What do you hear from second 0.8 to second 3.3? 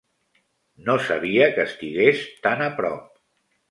No sabia que estigués tan a prop.